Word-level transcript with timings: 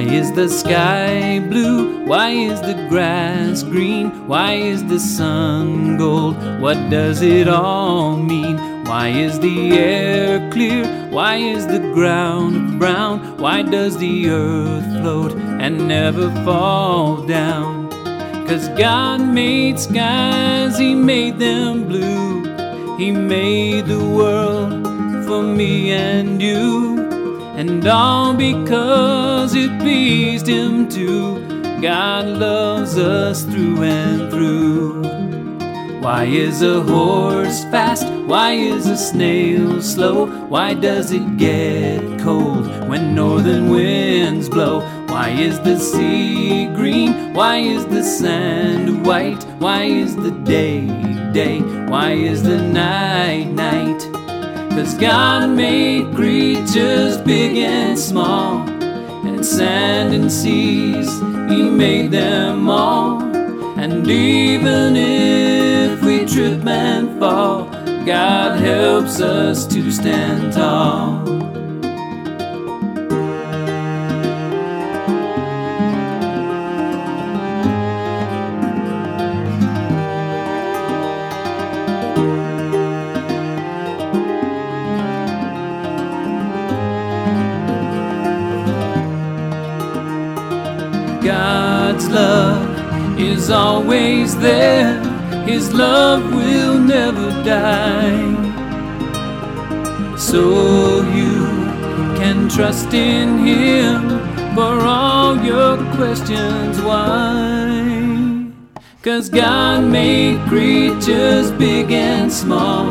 is 0.00 0.32
the 0.32 0.48
sky 0.48 1.38
blue? 1.38 2.04
Why 2.04 2.30
is 2.30 2.60
the 2.60 2.74
grass 2.88 3.62
green? 3.62 4.26
Why 4.26 4.54
is 4.54 4.84
the 4.84 5.00
sun 5.00 5.96
gold? 5.96 6.36
What 6.60 6.90
does 6.90 7.22
it 7.22 7.48
all 7.48 8.16
mean? 8.16 8.56
Why 8.84 9.08
is 9.08 9.38
the 9.40 9.72
air 9.72 10.50
clear? 10.50 10.84
Why 11.10 11.36
is 11.36 11.66
the 11.66 11.80
ground 11.94 12.78
brown? 12.78 13.38
Why 13.38 13.62
does 13.62 13.96
the 13.98 14.30
earth 14.30 15.00
float 15.00 15.32
and 15.34 15.88
never 15.88 16.30
fall 16.44 17.22
down? 17.26 17.90
Cause 18.46 18.68
God 18.78 19.20
made 19.20 19.78
skies, 19.78 20.78
He 20.78 20.94
made 20.94 21.38
them 21.38 21.88
blue. 21.88 22.44
He 22.96 23.12
made 23.12 23.86
the 23.86 24.04
world 24.04 25.26
for 25.26 25.42
me 25.42 25.92
and 25.92 26.40
you. 26.40 27.05
And 27.56 27.86
all 27.86 28.34
because 28.34 29.54
it 29.54 29.80
pleased 29.80 30.46
Him 30.46 30.88
to. 30.90 31.80
God 31.80 32.26
loves 32.26 32.98
us 32.98 33.44
through 33.44 33.82
and 33.82 34.30
through. 34.30 35.02
Why 36.00 36.24
is 36.24 36.62
a 36.62 36.82
horse 36.82 37.64
fast? 37.64 38.06
Why 38.26 38.52
is 38.52 38.86
a 38.86 38.96
snail 38.96 39.80
slow? 39.80 40.26
Why 40.48 40.74
does 40.74 41.12
it 41.12 41.38
get 41.38 42.00
cold 42.20 42.66
when 42.88 43.14
northern 43.14 43.70
winds 43.70 44.48
blow? 44.48 44.80
Why 45.08 45.30
is 45.30 45.58
the 45.60 45.78
sea 45.78 46.66
green? 46.66 47.32
Why 47.32 47.56
is 47.56 47.86
the 47.86 48.04
sand 48.04 49.06
white? 49.06 49.42
Why 49.58 49.84
is 49.84 50.14
the 50.14 50.30
day 50.30 50.86
day? 51.36 51.60
Why 51.60 52.12
is 52.12 52.42
the 52.42 52.56
night 52.56 53.48
night? 53.48 54.25
Cause 54.76 54.92
God 54.92 55.48
made 55.48 56.14
creatures 56.14 57.16
big 57.16 57.56
and 57.56 57.98
small, 57.98 58.58
and 59.26 59.42
sand 59.42 60.12
and 60.12 60.30
seas, 60.30 61.10
He 61.48 61.62
made 61.70 62.10
them 62.10 62.68
all. 62.68 63.22
And 63.78 64.06
even 64.06 64.94
if 64.94 66.02
we 66.02 66.26
trip 66.26 66.66
and 66.66 67.18
fall, 67.18 67.64
God 68.04 68.60
helps 68.60 69.18
us 69.18 69.66
to 69.68 69.90
stand 69.90 70.52
tall. 70.52 71.26
God's 91.26 92.08
love 92.08 93.18
is 93.18 93.50
always 93.50 94.38
there. 94.38 95.00
His 95.44 95.74
love 95.74 96.22
will 96.32 96.78
never 96.78 97.30
die. 97.42 98.32
So 100.16 101.02
you 101.02 101.46
can 102.16 102.48
trust 102.48 102.94
in 102.94 103.44
Him 103.44 104.20
for 104.54 104.78
all 104.86 105.36
your 105.42 105.78
questions. 105.96 106.80
Why? 106.80 108.52
Cause 109.02 109.28
God 109.28 109.82
made 109.82 110.38
creatures 110.46 111.50
big 111.50 111.90
and 111.90 112.32
small, 112.32 112.86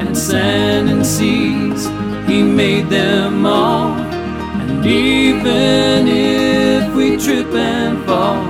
and 0.00 0.18
sand 0.18 0.90
and 0.90 1.06
seas, 1.06 1.86
He 2.26 2.42
made 2.42 2.88
them 2.88 3.46
all. 3.46 3.89
Trip 7.24 7.52
and 7.52 8.02
fall, 8.06 8.42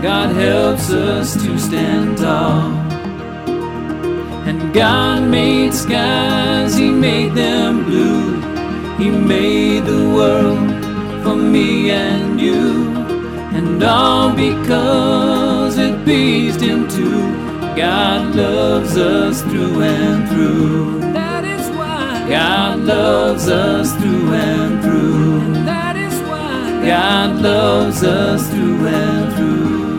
God 0.00 0.34
helps 0.36 0.90
us 0.90 1.34
to 1.42 1.58
stand 1.58 2.18
tall. 2.18 2.70
And 4.46 4.72
God 4.72 5.28
made 5.28 5.74
skies, 5.74 6.76
He 6.76 6.88
made 6.90 7.34
them 7.34 7.84
blue. 7.84 8.40
He 8.96 9.10
made 9.10 9.86
the 9.86 10.08
world 10.14 10.70
for 11.24 11.34
me 11.34 11.90
and 11.90 12.40
you. 12.40 12.94
And 13.56 13.82
all 13.82 14.32
because 14.32 15.76
it 15.76 16.04
pleased 16.04 16.60
Him 16.60 16.86
to. 16.88 17.10
God 17.74 18.36
loves 18.36 18.96
us 18.96 19.42
through 19.42 19.82
and 19.82 20.28
through. 20.28 21.00
That 21.12 21.44
is 21.44 21.68
why. 21.76 22.24
God 22.28 22.78
loves 22.80 23.48
us 23.48 23.92
through 23.96 24.32
and 24.32 24.80
through. 24.82 24.85
God 26.86 27.42
loves 27.42 28.04
us 28.04 28.48
through 28.48 28.86
and 28.86 29.34
through. 29.34 29.95